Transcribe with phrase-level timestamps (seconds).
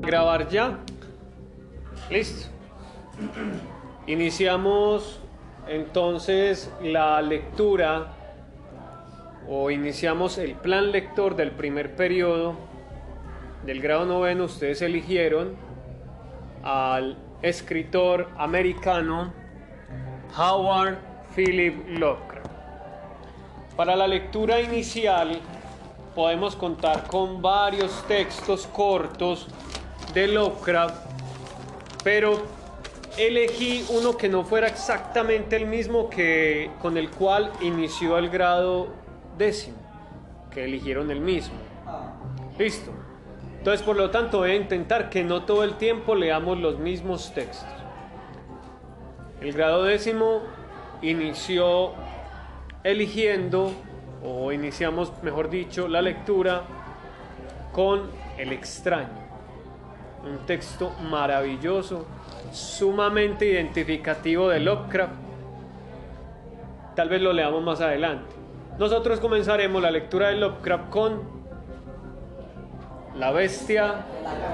[0.00, 0.78] Grabar ya.
[2.10, 2.48] Listo.
[4.06, 5.20] Iniciamos
[5.68, 8.14] entonces la lectura
[9.46, 12.54] o iniciamos el plan lector del primer periodo
[13.64, 14.44] del grado noveno.
[14.44, 15.54] Ustedes eligieron
[16.62, 19.32] al escritor americano
[20.36, 20.98] Howard
[21.34, 22.50] Philip Lovecraft.
[23.76, 25.40] Para la lectura inicial
[26.14, 29.46] podemos contar con varios textos cortos
[30.14, 31.06] de Lovecraft,
[32.02, 32.42] pero
[33.16, 38.88] elegí uno que no fuera exactamente el mismo que con el cual inició el grado
[39.36, 39.76] décimo,
[40.50, 41.56] que eligieron el mismo.
[42.58, 42.92] Listo.
[43.58, 47.32] Entonces, por lo tanto, voy a intentar que no todo el tiempo leamos los mismos
[47.34, 47.68] textos.
[49.40, 50.40] El grado décimo
[51.02, 51.92] inició
[52.84, 53.72] eligiendo,
[54.24, 56.62] o iniciamos, mejor dicho, la lectura
[57.72, 59.19] con El extraño.
[60.24, 62.06] Un texto maravilloso,
[62.52, 65.14] sumamente identificativo de Lovecraft.
[66.94, 68.34] Tal vez lo leamos más adelante.
[68.78, 71.22] Nosotros comenzaremos la lectura de Lovecraft con
[73.16, 74.06] la bestia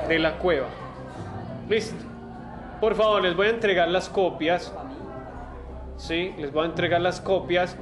[0.09, 0.67] de la cueva.
[1.69, 2.05] Listo.
[2.81, 4.73] Por favor, les voy a entregar las copias.
[5.97, 7.77] Sí, les voy a entregar las copias.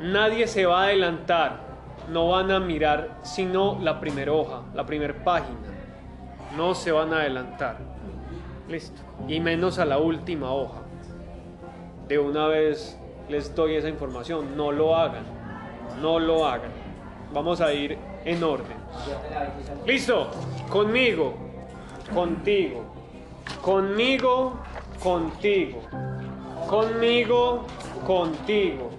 [0.00, 1.64] Nadie se va a adelantar.
[2.10, 5.73] No van a mirar sino la primera hoja, la primera página.
[6.56, 7.78] No se van a adelantar.
[8.68, 9.00] Listo.
[9.28, 10.82] Y menos a la última hoja.
[12.08, 14.56] De una vez les doy esa información.
[14.56, 15.24] No lo hagan.
[16.00, 16.70] No lo hagan.
[17.32, 18.76] Vamos a ir en orden.
[19.86, 20.28] Listo,
[20.70, 21.34] conmigo,
[22.12, 22.84] contigo,
[23.60, 24.58] conmigo,
[25.02, 25.82] contigo,
[26.68, 27.66] conmigo,
[28.06, 28.90] contigo,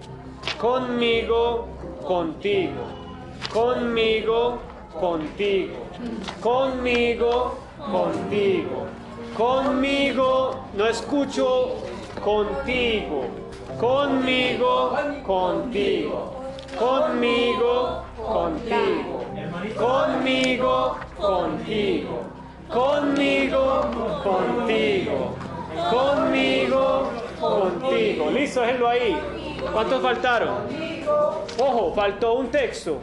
[0.60, 1.66] conmigo,
[2.06, 2.82] contigo,
[3.52, 4.58] conmigo,
[5.00, 5.74] conmigo,
[6.42, 7.56] contigo,
[9.36, 11.76] conmigo, no escucho,
[12.22, 13.24] contigo,
[13.78, 14.96] conmigo,
[15.26, 16.32] contigo,
[16.78, 19.26] conmigo, contigo,
[19.76, 22.18] conmigo, contigo,
[22.72, 23.88] conmigo,
[24.22, 25.34] contigo,
[25.90, 28.30] conmigo, contigo.
[28.30, 29.16] Listo, déjenlo ahí.
[29.72, 30.54] ¿Cuántos faltaron?
[31.58, 33.00] Ojo, faltó un texto.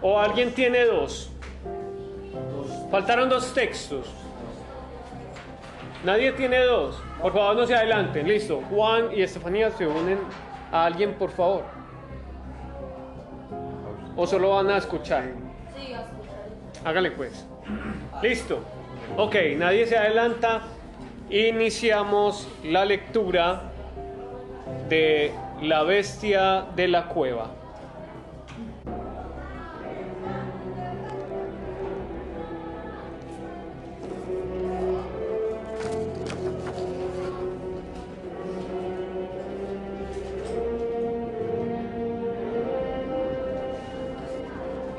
[0.00, 1.30] ¿O alguien tiene dos?
[2.90, 4.06] Faltaron dos textos.
[6.04, 7.00] Nadie tiene dos.
[7.20, 8.28] Por favor, no se adelanten.
[8.28, 8.62] Listo.
[8.70, 10.18] Juan y Estefanía se unen
[10.70, 11.64] a alguien, por favor.
[14.16, 15.24] ¿O solo van a escuchar?
[15.76, 16.84] Sí, a escuchar.
[16.84, 17.46] Hágale pues.
[18.22, 18.60] Listo.
[19.16, 20.62] Ok, nadie se adelanta.
[21.30, 23.62] Iniciamos la lectura
[24.88, 27.57] de La bestia de la cueva.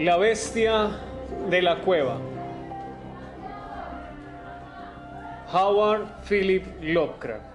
[0.09, 0.90] La bestia
[1.52, 2.18] de la cueva.
[5.53, 7.46] Howard Philip Lovecraft.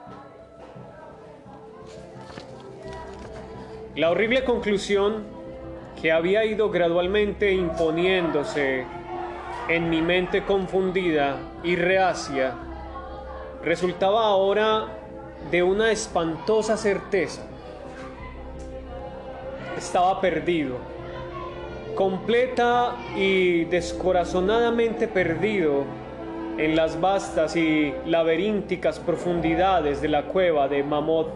[3.97, 5.25] La horrible conclusión
[6.01, 8.87] que había ido gradualmente imponiéndose
[9.69, 12.55] en mi mente confundida y reacia
[13.65, 14.87] resultaba ahora
[15.51, 17.43] de una espantosa certeza.
[19.77, 20.94] Estaba perdido
[21.95, 25.85] completa y descorazonadamente perdido
[26.59, 31.29] en las vastas y laberínticas profundidades de la cueva de Mammoth,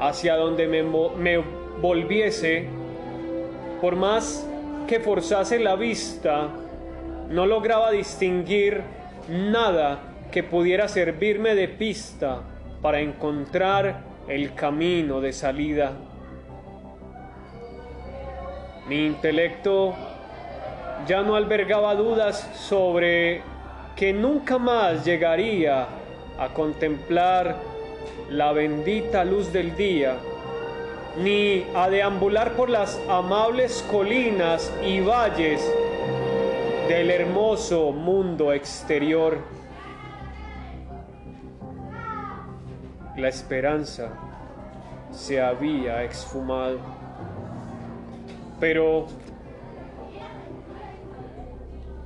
[0.00, 1.44] hacia donde me, me
[1.80, 2.66] volviese,
[3.80, 4.48] por más
[4.88, 6.48] que forzase la vista,
[7.30, 8.82] no lograba distinguir
[9.28, 10.00] nada
[10.30, 12.42] que pudiera servirme de pista
[12.82, 15.92] para encontrar el camino de salida.
[18.86, 19.94] Mi intelecto
[21.06, 23.40] ya no albergaba dudas sobre
[23.96, 25.86] que nunca más llegaría
[26.38, 27.56] a contemplar
[28.28, 30.16] la bendita luz del día,
[31.22, 35.66] ni a deambular por las amables colinas y valles
[36.88, 39.38] del hermoso mundo exterior.
[43.16, 44.12] La esperanza
[45.10, 47.03] se había esfumado
[48.60, 49.06] pero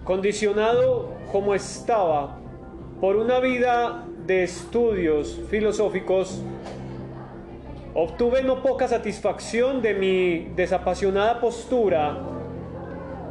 [0.04, 2.38] condicionado como estaba
[3.00, 6.42] por una vida de estudios filosóficos,
[7.94, 12.18] obtuve no poca satisfacción de mi desapasionada postura,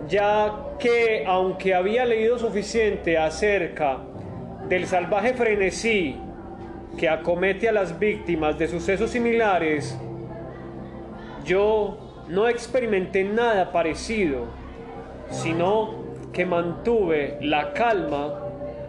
[0.07, 3.99] ya que aunque había leído suficiente acerca
[4.69, 6.15] del salvaje frenesí
[6.97, 9.97] que acomete a las víctimas de sucesos similares,
[11.43, 14.45] yo no experimenté nada parecido,
[15.29, 18.41] sino que mantuve la calma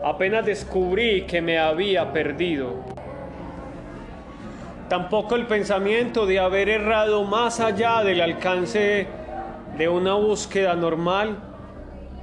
[0.05, 2.75] apenas descubrí que me había perdido.
[4.88, 9.06] Tampoco el pensamiento de haber errado más allá del alcance
[9.76, 11.37] de una búsqueda normal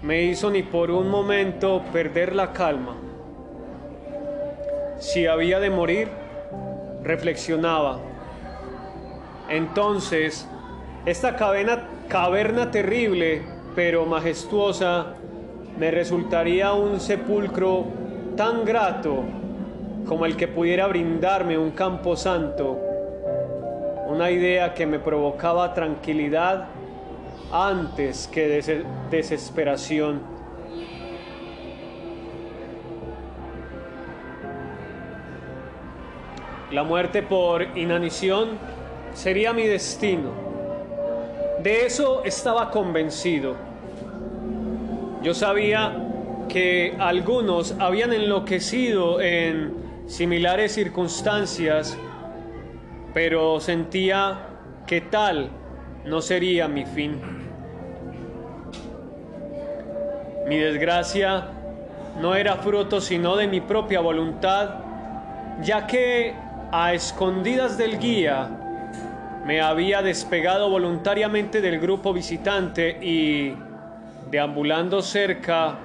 [0.01, 2.95] me hizo ni por un momento perder la calma.
[4.99, 6.09] Si había de morir,
[7.03, 7.99] reflexionaba.
[9.49, 10.47] Entonces,
[11.05, 13.43] esta caverna, terrible
[13.75, 15.13] pero majestuosa
[15.77, 17.85] me resultaría un sepulcro
[18.37, 19.23] tan grato
[20.07, 22.79] como el que pudiera brindarme un campo santo,
[24.07, 26.67] una idea que me provocaba tranquilidad
[27.51, 28.61] antes que
[29.11, 30.21] desesperación.
[36.71, 38.57] La muerte por inanición
[39.13, 40.54] sería mi destino.
[41.65, 43.55] De eso estaba convencido.
[45.23, 45.95] Yo sabía
[46.47, 49.73] que algunos habían enloquecido en
[50.05, 51.97] similares circunstancias,
[53.15, 54.41] pero sentía
[54.85, 55.49] que tal
[56.05, 57.19] no sería mi fin.
[60.47, 61.47] Mi desgracia
[62.21, 64.81] no era fruto sino de mi propia voluntad,
[65.63, 66.35] ya que
[66.71, 68.64] a escondidas del guía
[69.45, 73.55] me había despegado voluntariamente del grupo visitante y,
[74.31, 75.75] deambulando cerca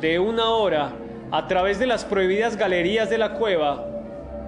[0.00, 0.92] de una hora
[1.32, 3.84] a través de las prohibidas galerías de la cueva,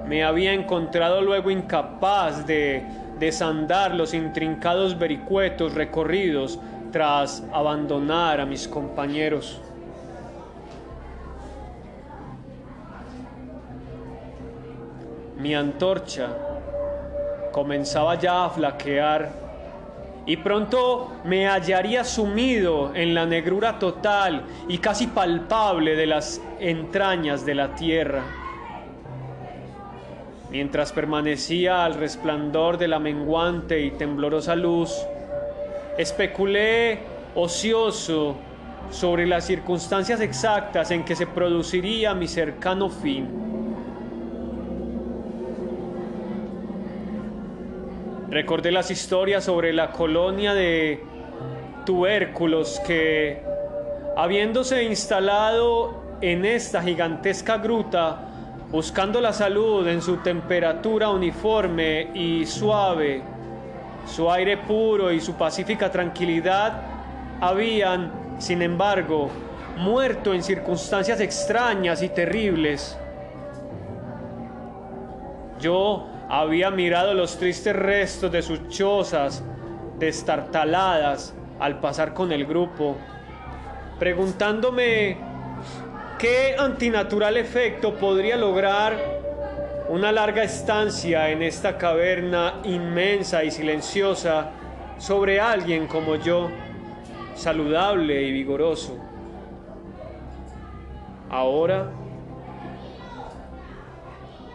[0.06, 2.84] me había encontrado luego incapaz de
[3.18, 6.60] desandar los intrincados vericuetos recorridos
[6.92, 9.60] tras abandonar a mis compañeros.
[15.38, 16.49] Mi antorcha
[17.52, 19.50] comenzaba ya a flaquear
[20.26, 27.44] y pronto me hallaría sumido en la negrura total y casi palpable de las entrañas
[27.44, 28.22] de la tierra.
[30.50, 34.92] Mientras permanecía al resplandor de la menguante y temblorosa luz,
[35.96, 36.98] especulé
[37.34, 38.36] ocioso
[38.90, 43.49] sobre las circunstancias exactas en que se produciría mi cercano fin.
[48.30, 51.02] Recordé las historias sobre la colonia de
[51.84, 53.42] tubérculos que,
[54.16, 58.28] habiéndose instalado en esta gigantesca gruta,
[58.70, 63.20] buscando la salud en su temperatura uniforme y suave,
[64.06, 66.82] su aire puro y su pacífica tranquilidad,
[67.40, 69.28] habían, sin embargo,
[69.76, 72.96] muerto en circunstancias extrañas y terribles.
[75.58, 79.42] Yo había mirado los tristes restos de sus chozas
[79.98, 82.96] destartaladas al pasar con el grupo,
[83.98, 85.16] preguntándome
[86.20, 88.96] qué antinatural efecto podría lograr
[89.88, 94.52] una larga estancia en esta caverna inmensa y silenciosa
[94.98, 96.48] sobre alguien como yo,
[97.34, 98.96] saludable y vigoroso.
[101.28, 101.90] Ahora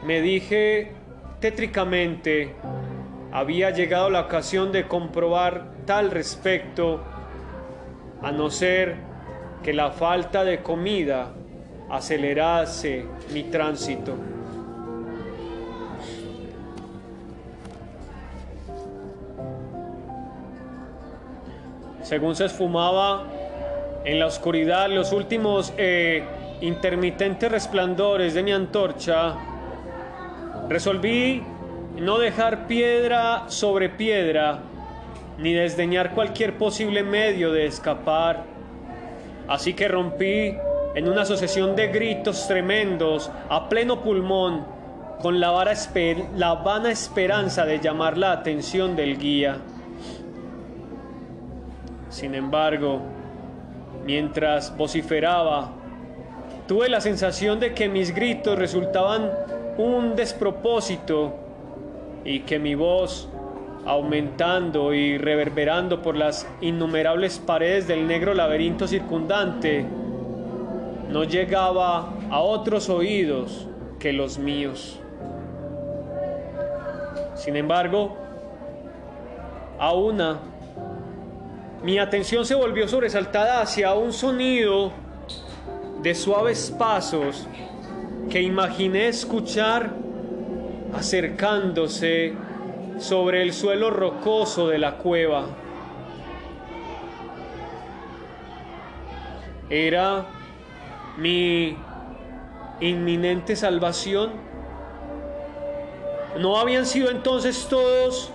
[0.05, 1.04] me dije
[3.31, 7.03] había llegado la ocasión de comprobar tal respecto,
[8.21, 8.95] a no ser
[9.61, 11.33] que la falta de comida
[11.89, 14.15] acelerase mi tránsito.
[22.01, 23.25] Según se esfumaba
[24.05, 26.23] en la oscuridad los últimos eh,
[26.61, 29.35] intermitentes resplandores de mi antorcha,
[30.69, 31.43] Resolví
[31.97, 34.59] no dejar piedra sobre piedra,
[35.37, 38.43] ni desdeñar cualquier posible medio de escapar.
[39.47, 40.55] Así que rompí
[40.95, 44.65] en una sucesión de gritos tremendos a pleno pulmón,
[45.21, 45.51] con la,
[46.35, 49.57] la vana esperanza de llamar la atención del guía.
[52.09, 53.01] Sin embargo,
[54.05, 55.71] mientras vociferaba,
[56.67, 59.31] tuve la sensación de que mis gritos resultaban
[59.77, 61.33] un despropósito
[62.23, 63.29] y que mi voz,
[63.85, 69.85] aumentando y reverberando por las innumerables paredes del negro laberinto circundante,
[71.09, 73.67] no llegaba a otros oídos
[73.99, 74.99] que los míos.
[77.35, 78.17] Sin embargo,
[79.77, 80.39] a una
[81.85, 84.91] mi atención se volvió sobresaltada hacia un sonido
[86.01, 87.47] de suaves pasos
[88.29, 89.93] que imaginé escuchar
[90.93, 92.33] acercándose
[92.97, 95.45] sobre el suelo rocoso de la cueva.
[99.69, 100.25] Era
[101.17, 101.77] mi
[102.79, 104.31] inminente salvación.
[106.39, 108.31] ¿No habían sido entonces todos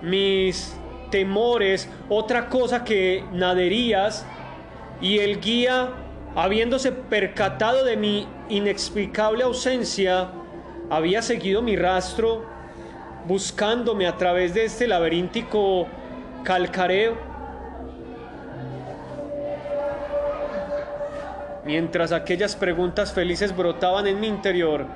[0.00, 0.76] mis
[1.10, 4.26] temores otra cosa que naderías
[5.00, 5.90] y el guía,
[6.34, 10.30] habiéndose percatado de mi inexplicable ausencia,
[10.90, 12.44] había seguido mi rastro
[13.26, 15.86] buscándome a través de este laberíntico
[16.42, 17.16] calcareo?
[21.64, 24.86] Mientras aquellas preguntas felices brotaban en mi interior,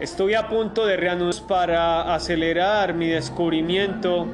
[0.00, 4.26] estuve a punto de reanudar para acelerar mi descubrimiento,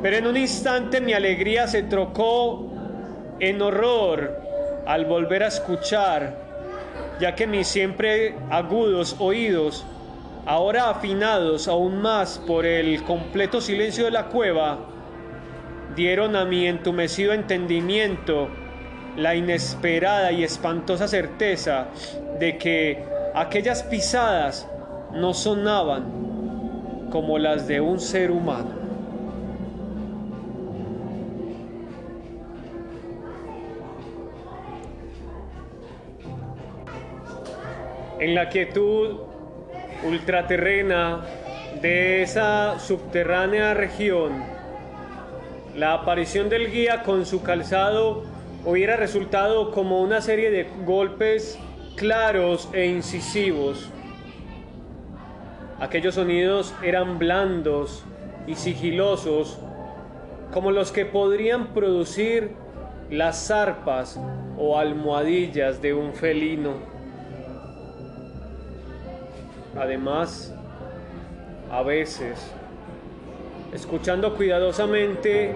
[0.00, 2.71] pero en un instante mi alegría se trocó
[3.42, 4.40] en horror
[4.86, 6.36] al volver a escuchar,
[7.20, 9.84] ya que mis siempre agudos oídos,
[10.46, 14.78] ahora afinados aún más por el completo silencio de la cueva,
[15.96, 18.48] dieron a mi entumecido entendimiento
[19.16, 21.88] la inesperada y espantosa certeza
[22.38, 24.68] de que aquellas pisadas
[25.12, 28.81] no sonaban como las de un ser humano.
[38.22, 39.16] En la quietud
[40.04, 41.26] ultraterrena
[41.80, 44.44] de esa subterránea región,
[45.74, 48.22] la aparición del guía con su calzado
[48.64, 51.58] hubiera resultado como una serie de golpes
[51.96, 53.90] claros e incisivos.
[55.80, 58.04] Aquellos sonidos eran blandos
[58.46, 59.58] y sigilosos,
[60.52, 62.52] como los que podrían producir
[63.10, 64.16] las zarpas
[64.56, 66.91] o almohadillas de un felino.
[69.76, 70.52] Además,
[71.70, 72.38] a veces,
[73.72, 75.54] escuchando cuidadosamente,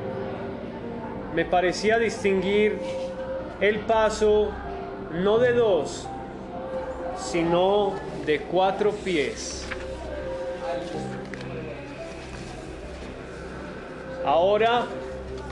[1.35, 2.79] me parecía distinguir
[3.61, 4.51] el paso
[5.13, 6.09] no de dos,
[7.19, 7.93] sino
[8.25, 9.67] de cuatro pies.
[14.25, 14.87] Ahora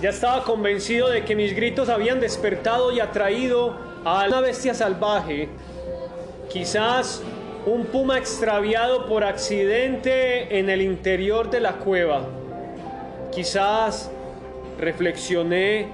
[0.00, 5.48] ya estaba convencido de que mis gritos habían despertado y atraído a una bestia salvaje,
[6.50, 7.22] quizás
[7.66, 12.26] un puma extraviado por accidente en el interior de la cueva,
[13.32, 14.10] quizás
[14.78, 15.88] reflexioné,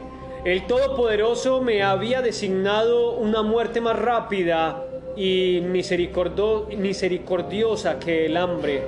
[0.45, 4.85] el Todopoderoso me había designado una muerte más rápida
[5.17, 8.83] y misericordiosa que el hambre.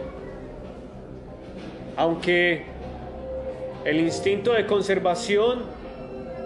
[1.96, 2.64] Aunque
[3.84, 5.60] el instinto de conservación,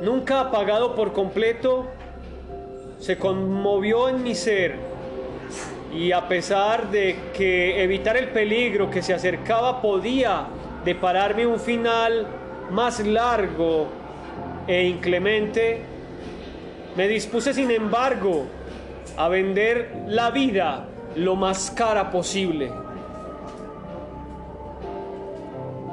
[0.03, 1.87] nunca apagado por completo,
[2.99, 4.75] se conmovió en mi ser
[5.97, 10.47] y a pesar de que evitar el peligro que se acercaba podía
[10.85, 12.27] depararme un final
[12.71, 13.89] más largo
[14.67, 15.81] e inclemente,
[16.97, 18.45] me dispuse sin embargo
[19.17, 22.71] a vender la vida lo más cara posible.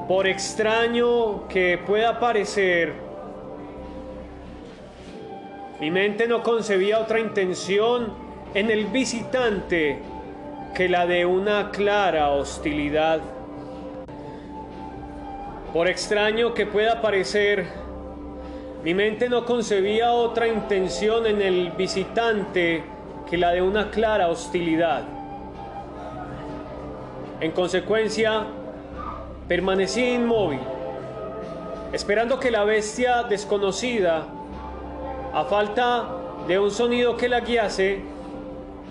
[0.08, 2.94] Por extraño que pueda parecer,
[5.80, 8.23] mi mente no concebía otra intención
[8.54, 10.00] en el visitante
[10.76, 13.20] que la de una clara hostilidad.
[15.74, 17.66] Por extraño que pueda parecer,
[18.84, 22.84] mi mente no concebía otra intención en el visitante
[23.28, 25.04] que la de una clara hostilidad.
[27.40, 28.46] En consecuencia,
[29.48, 30.60] permanecí inmóvil,
[31.92, 34.28] esperando que la bestia desconocida,
[35.34, 36.08] a falta
[36.48, 38.13] de un sonido que la guiase,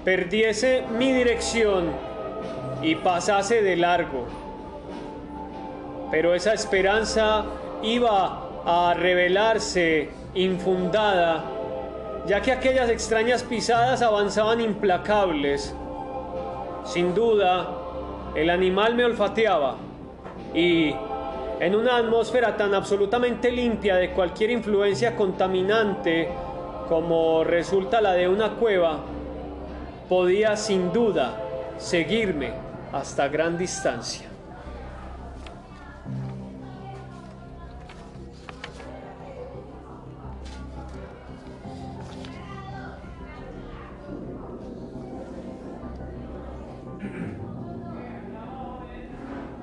[0.04, 1.90] perdiese mi dirección
[2.82, 4.26] y pasase de largo
[6.12, 7.47] pero esa esperanza
[7.82, 11.42] iba a revelarse infundada,
[12.26, 15.75] ya que aquellas extrañas pisadas avanzaban implacables.
[16.85, 17.66] Sin duda,
[18.35, 19.76] el animal me olfateaba
[20.54, 20.94] y
[21.61, 26.28] en una atmósfera tan absolutamente limpia de cualquier influencia contaminante
[26.90, 28.99] como resulta la de una cueva,
[30.12, 31.38] podía sin duda
[31.78, 32.52] seguirme
[32.92, 34.28] hasta gran distancia.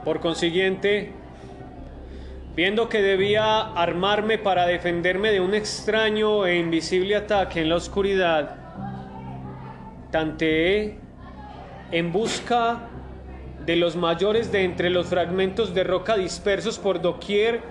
[0.03, 1.13] Por consiguiente,
[2.55, 8.58] Viendo que debía armarme para defenderme de un extraño e invisible ataque en la oscuridad,
[10.11, 10.97] tanteé
[11.91, 12.89] en busca
[13.65, 17.61] de los mayores de entre los fragmentos de roca dispersos por doquier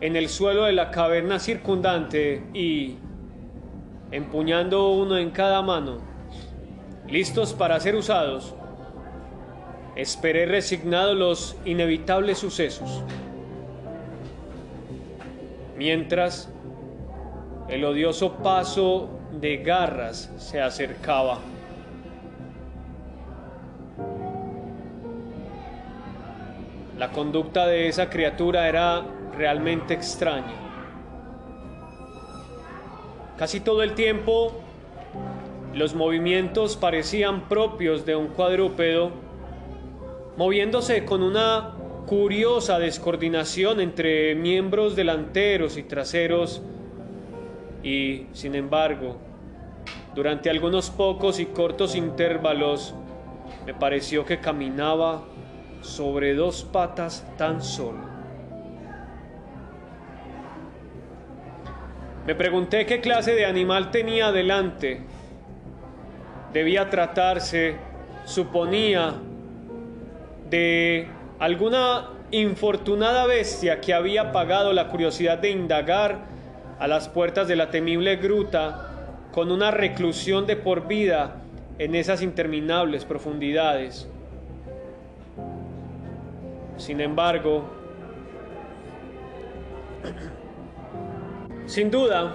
[0.00, 2.96] en el suelo de la caverna circundante y,
[4.10, 5.98] empuñando uno en cada mano,
[7.08, 8.54] listos para ser usados,
[9.96, 13.02] esperé resignado los inevitables sucesos.
[15.76, 16.48] Mientras
[17.68, 19.08] el odioso paso
[19.40, 21.38] de garras se acercaba.
[26.98, 29.02] La conducta de esa criatura era
[29.36, 30.54] realmente extraña.
[33.36, 34.52] Casi todo el tiempo
[35.74, 39.10] los movimientos parecían propios de un cuadrúpedo,
[40.36, 41.72] moviéndose con una
[42.06, 46.60] curiosa descoordinación entre miembros delanteros y traseros
[47.82, 49.16] y, sin embargo,
[50.14, 52.94] durante algunos pocos y cortos intervalos
[53.64, 55.22] me pareció que caminaba
[55.82, 58.12] sobre dos patas tan solo.
[62.26, 65.00] Me pregunté qué clase de animal tenía delante.
[66.52, 67.76] Debía tratarse,
[68.24, 69.14] suponía,
[70.48, 71.08] de
[71.38, 76.26] alguna infortunada bestia que había pagado la curiosidad de indagar
[76.78, 78.88] a las puertas de la temible gruta
[79.32, 81.36] con una reclusión de por vida
[81.78, 84.11] en esas interminables profundidades.
[86.82, 87.62] Sin embargo,
[91.66, 92.34] sin duda,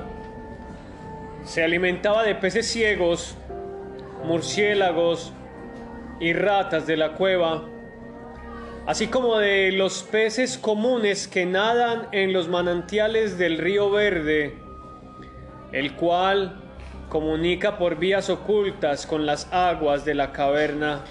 [1.44, 3.36] se alimentaba de peces ciegos,
[4.24, 5.34] murciélagos
[6.22, 7.66] y ratas de la cueva,
[8.86, 14.56] así como de los peces comunes que nadan en los manantiales del río Verde,
[15.74, 16.64] el cual
[17.10, 21.04] comunica por vías ocultas con las aguas de la caverna.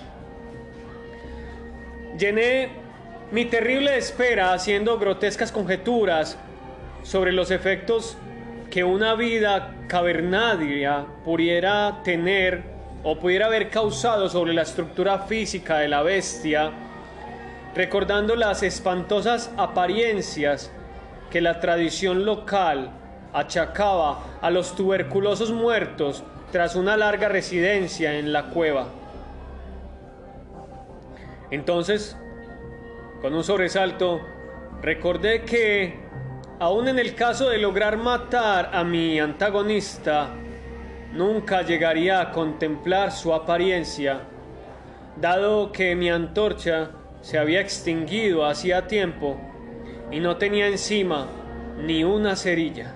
[2.19, 2.86] Llené
[3.33, 6.39] mi terrible espera haciendo grotescas conjeturas
[7.03, 8.17] sobre los efectos
[8.71, 12.63] que una vida cavernaria pudiera tener
[13.03, 16.71] o pudiera haber causado sobre la estructura física de la bestia,
[17.75, 20.71] recordando las espantosas apariencias
[21.31, 22.91] que la tradición local
[23.33, 28.87] achacaba a los tuberculosos muertos tras una larga residencia en la cueva.
[31.51, 32.17] Entonces,
[33.21, 34.21] con un sobresalto,
[34.83, 36.07] recordé que
[36.59, 40.31] Aún en el caso de lograr matar a mi antagonista,
[41.13, 44.23] nunca llegaría a contemplar su apariencia,
[45.21, 49.39] dado que mi antorcha se había extinguido hacía tiempo
[50.11, 51.27] y no tenía encima
[51.77, 52.95] ni una cerilla.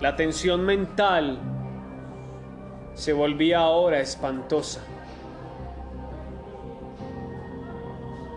[0.00, 1.38] La tensión mental
[2.94, 4.80] se volvía ahora espantosa.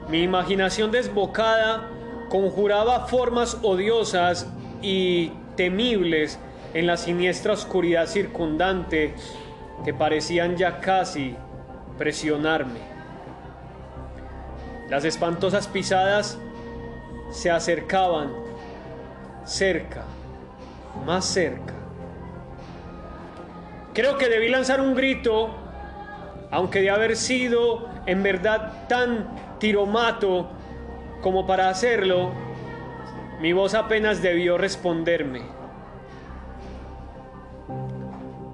[0.09, 1.89] Mi imaginación desbocada
[2.29, 4.47] conjuraba formas odiosas
[4.81, 6.39] y temibles
[6.73, 9.15] en la siniestra oscuridad circundante
[9.83, 11.35] que parecían ya casi
[11.97, 12.79] presionarme.
[14.89, 16.37] Las espantosas pisadas
[17.31, 18.31] se acercaban
[19.43, 20.03] cerca,
[21.05, 21.73] más cerca.
[23.93, 25.49] Creo que debí lanzar un grito,
[26.51, 30.47] aunque de haber sido en verdad tan tiromato
[31.21, 32.31] como para hacerlo,
[33.41, 35.41] mi voz apenas debió responderme.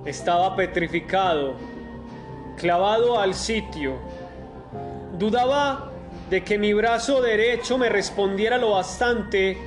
[0.06, 1.56] Estaba petrificado,
[2.56, 3.98] clavado al sitio.
[5.20, 5.92] Dudaba
[6.30, 9.58] de que mi brazo derecho me respondiera lo bastante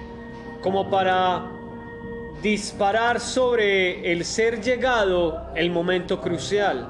[0.62, 1.44] como para
[2.40, 6.88] disparar sobre el ser llegado el momento crucial.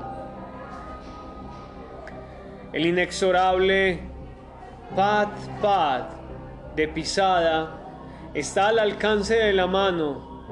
[2.72, 4.13] El inexorable
[4.94, 5.28] Pat,
[5.60, 6.12] pat
[6.76, 7.80] de pisada
[8.32, 10.44] está al alcance de la mano,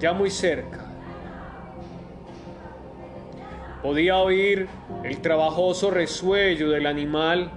[0.00, 0.84] ya muy cerca.
[3.80, 4.68] Podía oír
[5.04, 7.52] el trabajoso resuello del animal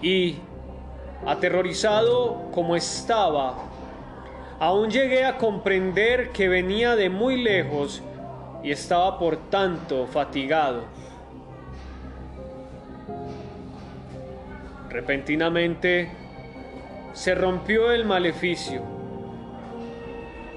[0.00, 0.36] y,
[1.26, 3.56] aterrorizado como estaba,
[4.58, 8.02] aún llegué a comprender que venía de muy lejos
[8.62, 10.84] y estaba por tanto fatigado.
[14.90, 16.10] Repentinamente
[17.12, 18.82] se rompió el maleficio.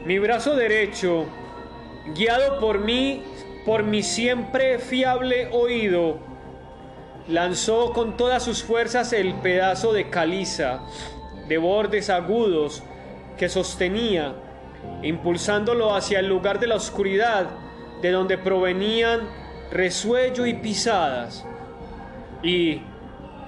[0.06, 1.26] Mi brazo derecho,
[2.16, 3.24] guiado por mí,
[3.66, 6.18] por mi siempre fiable oído,
[7.28, 10.82] lanzó con todas sus fuerzas el pedazo de caliza
[11.48, 12.84] de bordes agudos
[13.38, 14.34] que sostenía,
[15.02, 17.48] impulsándolo hacia el lugar de la oscuridad
[18.02, 19.22] de donde provenían
[19.72, 21.46] resuello y pisadas.
[22.42, 22.82] Y,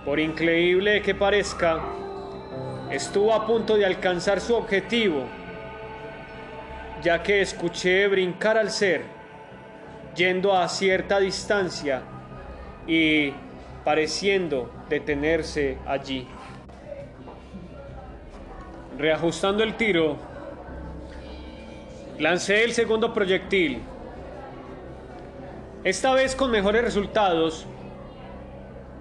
[0.05, 1.81] por increíble que parezca,
[2.91, 5.23] estuvo a punto de alcanzar su objetivo,
[7.01, 9.01] ya que escuché brincar al ser,
[10.15, 12.03] yendo a cierta distancia
[12.85, 13.33] y
[13.83, 16.27] pareciendo detenerse allí.
[18.99, 20.17] Reajustando el tiro,
[22.19, 23.81] lancé el segundo proyectil,
[25.83, 27.67] esta vez con mejores resultados,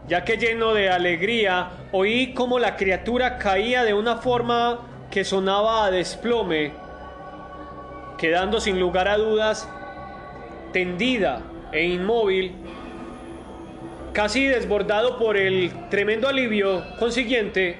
[0.08, 5.86] ya que lleno de alegría oí como la criatura caía de una forma que sonaba
[5.86, 6.72] a desplome,
[8.18, 9.68] quedando sin lugar a dudas
[10.72, 11.40] tendida
[11.72, 12.52] e inmóvil
[14.14, 17.76] Casi desbordado por el tremendo alivio consiguiente,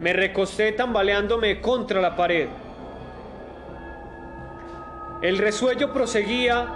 [0.00, 2.48] me recosté tambaleándome contra la pared.
[5.22, 6.66] El resuello proseguía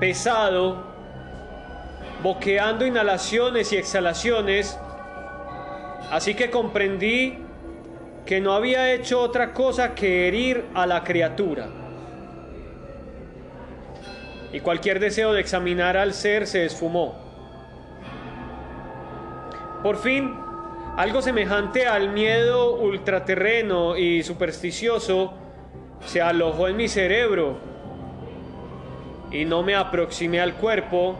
[0.00, 0.91] pesado,
[2.22, 4.78] boqueando inhalaciones y exhalaciones,
[6.10, 7.38] así que comprendí
[8.24, 11.68] que no había hecho otra cosa que herir a la criatura.
[14.52, 17.18] Y cualquier deseo de examinar al ser se esfumó.
[19.82, 20.34] Por fin,
[20.96, 25.32] algo semejante al miedo ultraterreno y supersticioso
[26.04, 27.56] se alojó en mi cerebro
[29.30, 31.16] y no me aproximé al cuerpo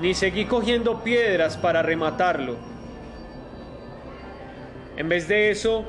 [0.00, 2.56] ni seguí cogiendo piedras para rematarlo.
[4.96, 5.84] En vez de eso,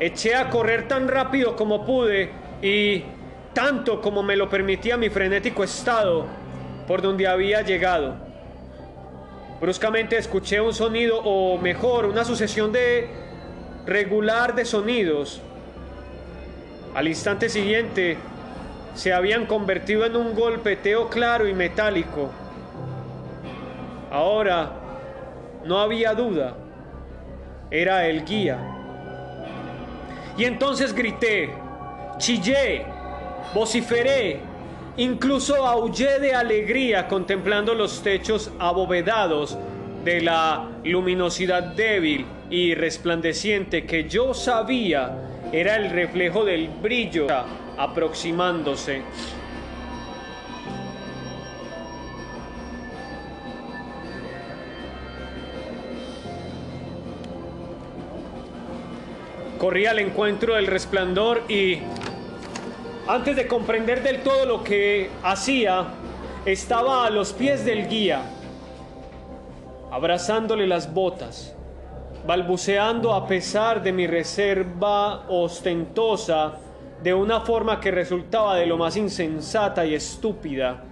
[0.00, 2.30] eché a correr tan rápido como pude
[2.62, 3.04] y
[3.52, 6.26] tanto como me lo permitía mi frenético estado
[6.86, 8.16] por donde había llegado.
[9.60, 13.08] Bruscamente escuché un sonido, o mejor, una sucesión de
[13.86, 15.40] regular de sonidos.
[16.94, 18.18] Al instante siguiente
[18.94, 22.30] se habían convertido en un golpeteo claro y metálico.
[24.14, 24.70] Ahora
[25.64, 26.54] no había duda,
[27.68, 28.56] era el guía.
[30.38, 31.50] Y entonces grité,
[32.18, 32.86] chillé,
[33.52, 34.40] vociferé,
[34.96, 39.58] Incluso aullé de alegría contemplando los techos abovedados
[40.04, 45.10] de la luminosidad débil y resplandeciente que yo sabía
[45.50, 47.26] era el reflejo del brillo
[47.76, 49.02] aproximándose.
[59.64, 61.78] Corrí al encuentro del resplandor y
[63.08, 65.86] antes de comprender del todo lo que hacía,
[66.44, 68.20] estaba a los pies del guía,
[69.90, 71.56] abrazándole las botas,
[72.26, 76.58] balbuceando a pesar de mi reserva ostentosa
[77.02, 80.84] de una forma que resultaba de lo más insensata y estúpida,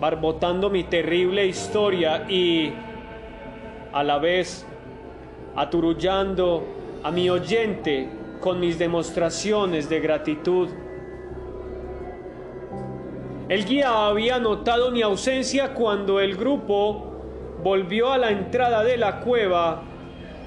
[0.00, 2.72] barbotando mi terrible historia y
[3.92, 4.64] a la vez
[5.54, 6.73] aturullando
[7.04, 8.08] a mi oyente
[8.40, 10.70] con mis demostraciones de gratitud.
[13.48, 17.14] El guía había notado mi ausencia cuando el grupo
[17.62, 19.82] volvió a la entrada de la cueva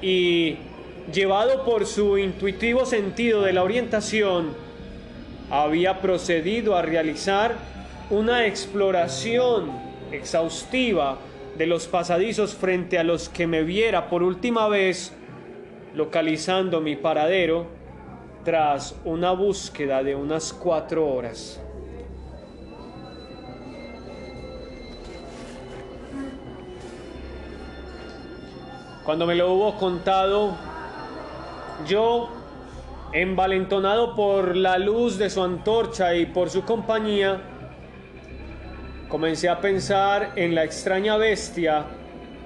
[0.02, 0.58] y,
[1.14, 4.50] llevado por su intuitivo sentido de la orientación,
[5.52, 7.56] había procedido a realizar
[8.10, 9.72] una exploración
[10.12, 11.20] exhaustiva
[11.56, 15.17] de los pasadizos frente a los que me viera por última vez,
[15.98, 17.66] localizando mi paradero
[18.46, 21.60] tras una búsqueda de unas cuatro horas.
[29.04, 30.56] Cuando me lo hubo contado,
[31.88, 32.30] yo,
[33.12, 37.42] envalentonado por la luz de su antorcha y por su compañía,
[39.10, 41.86] comencé a pensar en la extraña bestia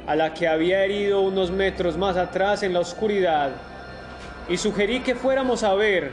[0.08, 3.52] a la que había herido unos metros más atrás en la oscuridad
[4.50, 6.12] y sugerí que fuéramos a ver,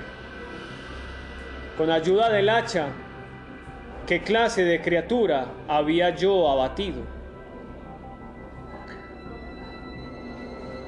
[1.76, 2.86] con ayuda del hacha,
[4.06, 7.02] qué clase de criatura había yo abatido.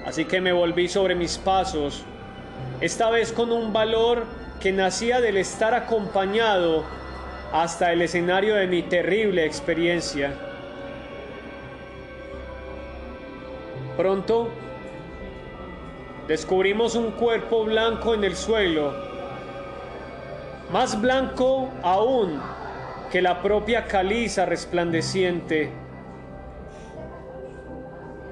[0.07, 2.05] Así que me volví sobre mis pasos,
[2.81, 4.25] esta vez con un valor
[4.61, 6.85] que nacía del estar acompañado
[7.53, 10.50] hasta el escenario de mi terrible experiencia.
[14.01, 14.49] Pronto
[16.27, 18.95] descubrimos un cuerpo blanco en el suelo,
[20.73, 22.41] más blanco aún
[23.13, 25.71] que la propia caliza resplandeciente.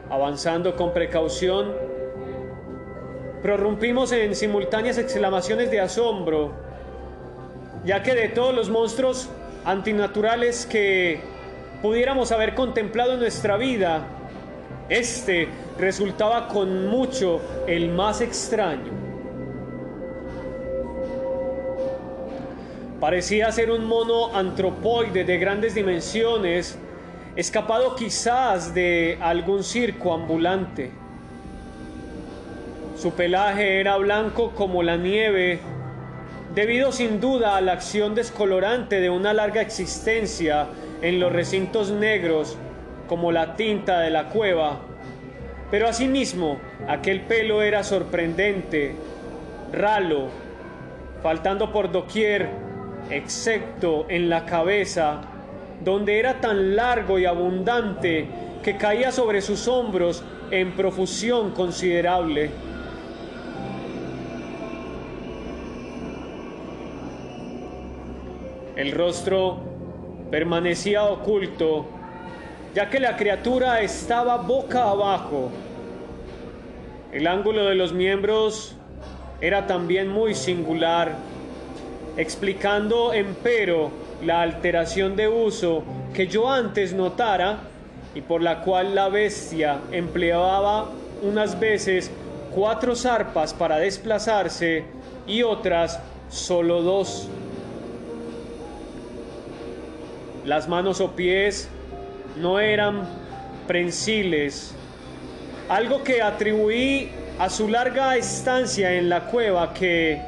[0.09, 1.75] Avanzando con precaución,
[3.43, 6.53] prorrumpimos en simultáneas exclamaciones de asombro,
[7.85, 9.29] ya que de todos los monstruos
[9.67, 11.21] antinaturales que
[11.83, 14.15] pudiéramos haber contemplado en nuestra vida,
[14.89, 15.49] este
[15.79, 18.93] resultaba con mucho el más extraño.
[23.01, 26.79] Parecía ser un mono antropoide de grandes dimensiones,
[27.37, 30.91] escapado quizás de algún circo ambulante.
[32.97, 35.61] Su pelaje era blanco como la nieve,
[36.55, 40.67] debido sin duda a la acción descolorante de una larga existencia
[41.01, 42.57] en los recintos negros
[43.09, 44.79] como la tinta de la cueva.
[45.71, 48.95] Pero asimismo, aquel pelo era sorprendente,
[49.73, 50.29] ralo,
[51.23, 52.49] faltando por doquier,
[53.11, 55.21] excepto en la cabeza,
[55.85, 58.29] donde era tan largo y abundante
[58.63, 62.51] que caía sobre sus hombros en profusión considerable.
[68.77, 69.59] El rostro
[70.31, 71.87] permanecía oculto,
[72.79, 75.51] ya que la criatura estaba boca abajo.
[77.11, 78.77] El ángulo de los miembros
[79.41, 81.17] era también muy singular,
[82.17, 83.91] explicando empero
[84.25, 85.83] la alteración de uso
[86.15, 87.59] que yo antes notara
[88.15, 90.89] y por la cual la bestia empleaba
[91.23, 92.13] unas veces
[92.55, 94.85] cuatro zarpas para desplazarse
[95.27, 97.29] y otras solo dos.
[100.45, 101.69] Las manos o pies
[102.41, 103.03] no eran
[103.67, 104.75] prensiles,
[105.69, 110.21] algo que atribuí a su larga estancia en la cueva que,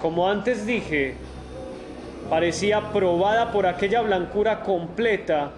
[0.00, 1.14] como antes dije,
[2.30, 5.50] parecía probada por aquella blancura completa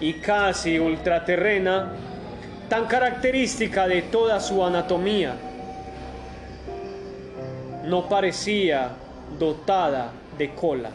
[0.00, 1.92] y casi ultraterrena,
[2.68, 5.34] tan característica de toda su anatomía.
[7.84, 8.90] No parecía
[9.38, 10.90] dotada de cola.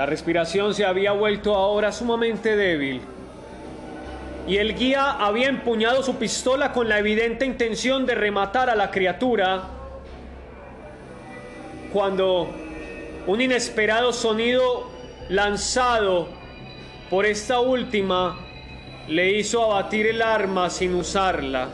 [0.00, 3.02] La respiración se había vuelto ahora sumamente débil
[4.48, 8.90] y el guía había empuñado su pistola con la evidente intención de rematar a la
[8.90, 9.62] criatura
[11.92, 12.48] cuando
[13.26, 14.90] un inesperado sonido
[15.28, 16.28] lanzado
[17.10, 18.38] por esta última
[19.06, 21.68] le hizo abatir el arma sin usarla.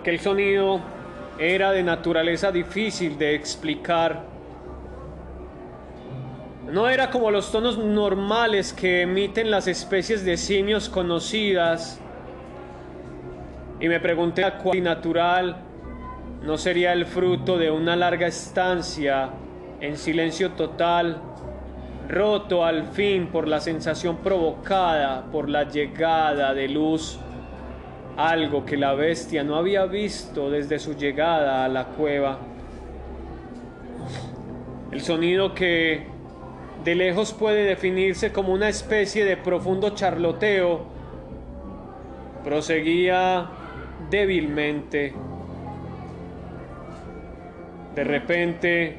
[0.00, 0.80] Aquel sonido
[1.38, 4.24] era de naturaleza difícil de explicar.
[6.72, 12.00] No era como los tonos normales que emiten las especies de simios conocidas.
[13.78, 15.56] Y me pregunté cuál natural
[16.42, 19.28] no sería el fruto de una larga estancia
[19.82, 21.20] en silencio total,
[22.08, 27.20] roto al fin por la sensación provocada por la llegada de luz
[28.28, 32.38] algo que la bestia no había visto desde su llegada a la cueva.
[34.90, 36.06] El sonido que
[36.84, 40.84] de lejos puede definirse como una especie de profundo charloteo,
[42.42, 43.50] proseguía
[44.10, 45.12] débilmente.
[47.94, 48.96] De repente,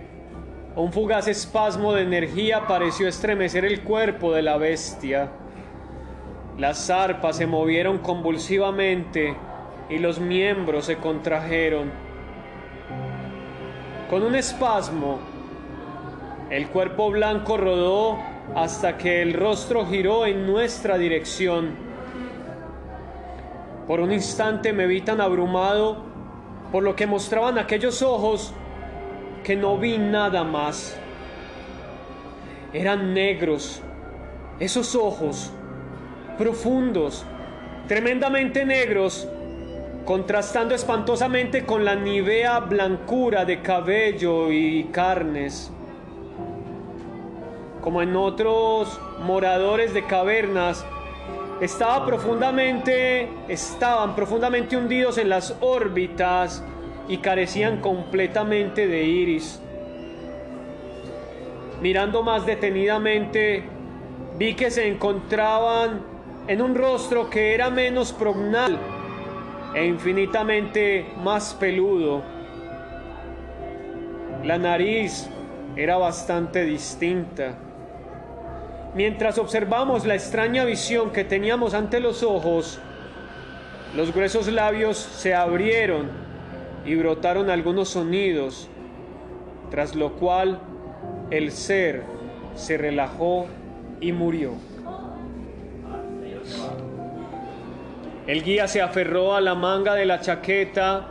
[0.75, 5.29] un fugaz espasmo de energía pareció estremecer el cuerpo de la bestia.
[6.57, 9.35] Las zarpas se movieron convulsivamente
[9.89, 11.91] y los miembros se contrajeron.
[14.09, 15.19] Con un espasmo,
[16.49, 18.19] el cuerpo blanco rodó
[18.55, 21.69] hasta que el rostro giró en nuestra dirección.
[23.87, 26.03] Por un instante me vi tan abrumado
[26.71, 28.53] por lo que mostraban aquellos ojos
[29.43, 30.97] que no vi nada más.
[32.73, 33.81] Eran negros,
[34.59, 35.51] esos ojos
[36.37, 37.25] profundos,
[37.87, 39.27] tremendamente negros,
[40.05, 45.71] contrastando espantosamente con la nivea blancura de cabello y carnes.
[47.81, 50.85] Como en otros moradores de cavernas,
[51.61, 56.63] estaba profundamente, estaban profundamente hundidos en las órbitas
[57.07, 59.59] y carecían completamente de iris.
[61.81, 63.63] Mirando más detenidamente,
[64.37, 66.10] vi que se encontraban
[66.47, 68.77] en un rostro que era menos prognal
[69.73, 72.23] e infinitamente más peludo.
[74.43, 75.29] La nariz
[75.75, 77.55] era bastante distinta.
[78.95, 82.79] Mientras observamos la extraña visión que teníamos ante los ojos,
[83.95, 86.09] los gruesos labios se abrieron
[86.85, 88.67] y brotaron algunos sonidos,
[89.69, 90.59] tras lo cual
[91.29, 92.03] el ser
[92.55, 93.45] se relajó
[94.01, 94.70] y murió.
[98.31, 101.05] El guía se aferró a la manga de la chaqueta,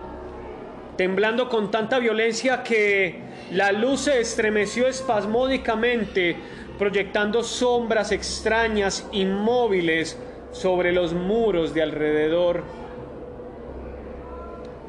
[0.97, 3.15] temblando con tanta violencia que
[3.53, 6.35] la luz se estremeció espasmódicamente,
[6.79, 10.19] proyectando sombras extrañas, inmóviles,
[10.51, 12.65] sobre los muros de alrededor.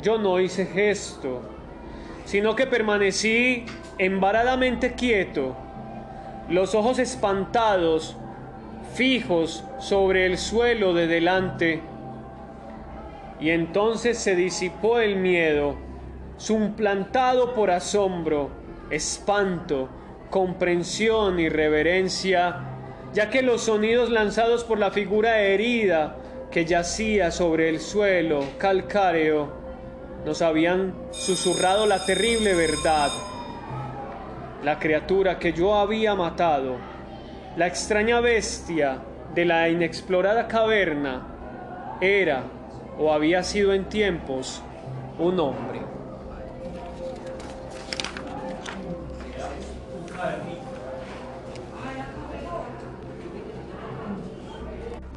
[0.02, 1.42] Yo no hice gesto,
[2.24, 3.66] sino que permanecí
[3.98, 5.58] embaradamente quieto,
[6.48, 8.16] los ojos espantados,
[8.94, 11.91] fijos sobre el suelo de delante.
[13.42, 15.76] Y entonces se disipó el miedo,
[16.38, 18.52] suplantado por asombro,
[18.92, 19.90] espanto,
[20.30, 22.56] comprensión y reverencia,
[23.14, 26.18] ya que los sonidos lanzados por la figura herida
[26.52, 29.52] que yacía sobre el suelo calcáreo
[30.24, 33.10] nos habían susurrado la terrible verdad.
[34.64, 36.78] La criatura que yo había matado,
[37.58, 39.00] la extraña bestia
[39.34, 41.28] de la inexplorada caverna,
[42.00, 42.44] era
[43.02, 44.62] o había sido en tiempos
[45.18, 45.82] un hombre.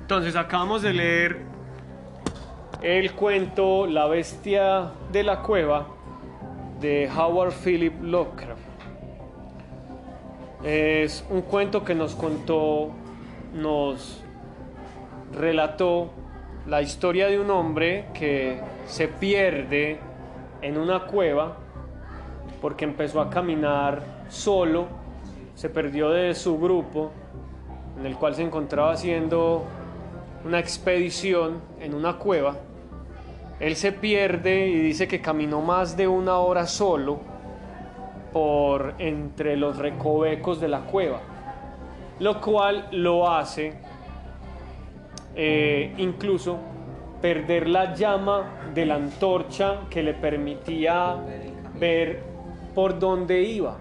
[0.00, 1.42] Entonces acabamos de leer
[2.80, 5.86] el cuento La bestia de la cueva
[6.80, 8.62] de Howard Philip Lovecraft.
[10.62, 12.92] Es un cuento que nos contó,
[13.52, 14.22] nos
[15.34, 16.23] relató
[16.66, 19.98] la historia de un hombre que se pierde
[20.62, 21.58] en una cueva
[22.60, 24.86] porque empezó a caminar solo,
[25.54, 27.10] se perdió de su grupo
[27.98, 29.64] en el cual se encontraba haciendo
[30.44, 32.56] una expedición en una cueva.
[33.60, 37.20] Él se pierde y dice que caminó más de una hora solo
[38.32, 41.20] por entre los recovecos de la cueva,
[42.18, 43.74] lo cual lo hace
[45.34, 46.58] eh, incluso
[47.20, 51.16] perder la llama de la antorcha que le permitía
[51.78, 52.22] ver
[52.74, 53.78] por dónde iba.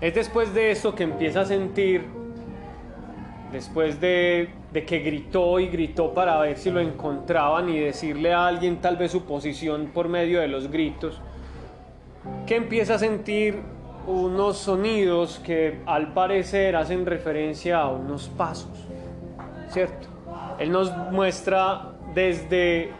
[0.00, 2.04] Es después de eso que empieza a sentir,
[3.52, 8.46] después de, de, que gritó y gritó para ver si lo encontraban y decirle a
[8.46, 11.20] alguien tal vez su posición por medio de los gritos,
[12.46, 13.60] que empieza a sentir
[14.06, 18.87] unos sonidos que al parecer hacen referencia a unos pasos,
[19.70, 20.08] ¿cierto?
[20.58, 22.90] Él nos muestra desde,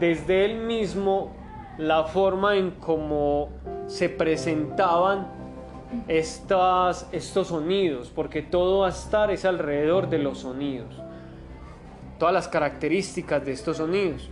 [0.00, 1.32] desde él mismo
[1.78, 3.50] la forma en cómo
[3.86, 5.28] se presentaban
[6.08, 10.94] estas, estos sonidos, porque todo a estar es alrededor de los sonidos,
[12.18, 14.30] todas las características de estos sonidos,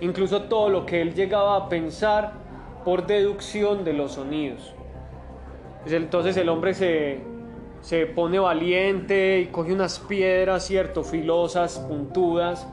[0.00, 2.32] incluso todo lo que él llegaba a pensar
[2.84, 4.74] por deducción de los sonidos.
[5.86, 7.20] Entonces el hombre se,
[7.82, 12.66] se pone valiente y coge unas piedras, cierto, filosas, puntudas,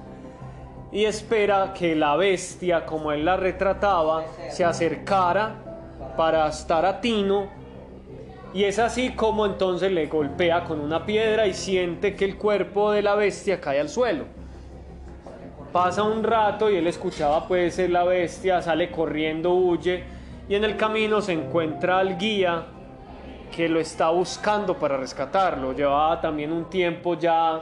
[0.91, 5.55] y espera que la bestia, como él la retrataba, se acercara
[6.15, 7.47] para estar a tino.
[8.53, 12.91] Y es así como entonces le golpea con una piedra y siente que el cuerpo
[12.91, 14.25] de la bestia cae al suelo.
[15.71, 20.03] Pasa un rato y él escuchaba pues la bestia, sale corriendo, huye
[20.47, 22.65] y en el camino se encuentra al guía
[23.55, 25.73] que lo está buscando para rescatarlo.
[25.73, 27.61] Llevaba también un tiempo ya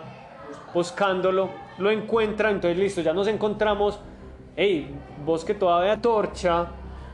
[0.74, 4.00] buscándolo, lo encuentra, entonces listo, ya nos encontramos.
[4.56, 4.96] Hey,
[5.26, 6.68] vos que todavía torcha,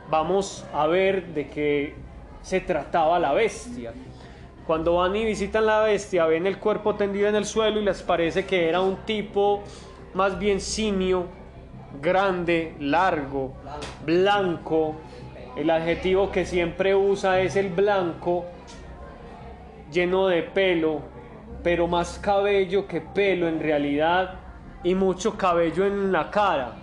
[0.09, 1.95] vamos a ver de qué
[2.41, 3.93] se trataba la bestia.
[4.65, 8.01] Cuando van y visitan la bestia, ven el cuerpo tendido en el suelo y les
[8.01, 9.61] parece que era un tipo
[10.13, 11.27] más bien simio,
[12.01, 13.53] grande, largo,
[14.05, 14.95] blanco.
[15.55, 18.45] El adjetivo que siempre usa es el blanco,
[19.91, 21.01] lleno de pelo,
[21.61, 24.39] pero más cabello que pelo en realidad
[24.83, 26.73] y mucho cabello en la cara,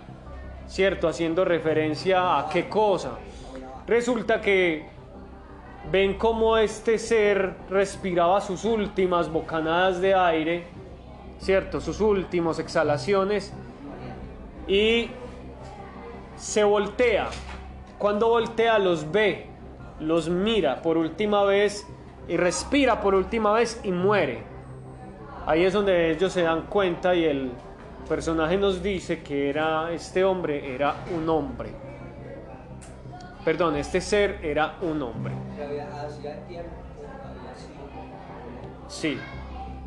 [0.67, 1.09] ¿cierto?
[1.09, 3.17] Haciendo referencia a qué cosa.
[3.85, 4.85] Resulta que
[5.91, 10.63] ven cómo este ser respiraba sus últimas bocanadas de aire,
[11.39, 11.81] ¿cierto?
[11.81, 13.53] Sus últimas exhalaciones
[14.67, 15.09] y
[16.37, 17.27] se voltea.
[18.01, 19.45] Cuando voltea los ve,
[19.99, 21.87] los mira por última vez
[22.27, 24.41] y respira por última vez y muere.
[25.45, 27.51] Ahí es donde ellos se dan cuenta y el
[28.09, 31.69] personaje nos dice que era este hombre era un hombre.
[33.45, 35.35] Perdón, este ser era un hombre.
[38.87, 39.15] Sí,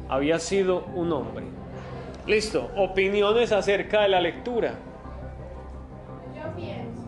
[0.09, 1.47] había sido un hombre.
[2.29, 4.75] Listo, opiniones acerca de la lectura.
[6.33, 7.05] Yo pienso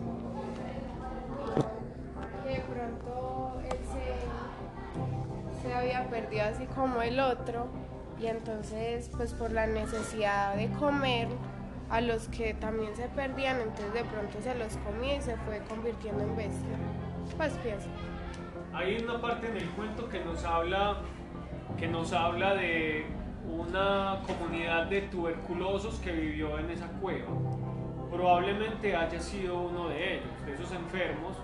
[2.43, 2.61] que de
[3.07, 3.77] pronto él
[5.61, 7.67] se, había perdido así como el otro
[8.19, 11.27] y entonces pues por la necesidad de comer
[11.89, 15.61] a los que también se perdían, entonces de pronto se los comía y se fue
[15.69, 16.77] convirtiendo en bestia.
[17.37, 17.87] Pues pienso.
[18.73, 20.97] Hay una parte en el cuento que nos habla
[21.77, 23.05] que nos habla de
[23.47, 27.27] una comunidad de tuberculosos que vivió en esa cueva.
[28.09, 31.37] Probablemente haya sido uno de ellos, de esos enfermos,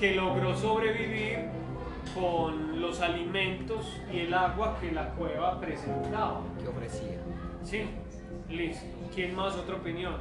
[0.00, 1.40] que logró sobrevivir
[2.14, 6.40] con los alimentos y el agua que la cueva presentaba.
[6.58, 7.18] que ofrecía.
[7.62, 7.82] Sí,
[8.48, 8.86] listo.
[9.14, 9.54] ¿Quién más?
[9.56, 10.14] Otra opinión.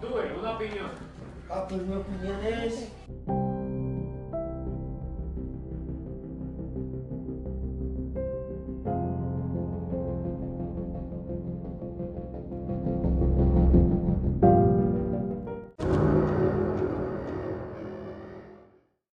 [0.00, 0.90] Tuve una opinión.
[1.48, 2.90] Ah, pues mi opinión es